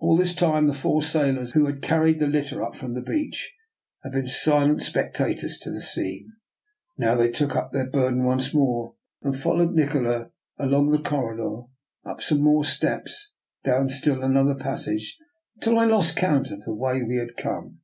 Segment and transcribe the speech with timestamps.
[0.00, 3.00] All this time the four sailors, who had car ried the litter up from the
[3.00, 3.52] beach,
[4.02, 6.32] had been si lent spectators of the scene.
[6.98, 11.60] Now they took up their burden once more and followed Nikola, along the corridor,
[12.04, 13.30] up some more steps,
[13.62, 15.16] down still another passage,
[15.54, 17.82] until I lost all count of the way that we had come.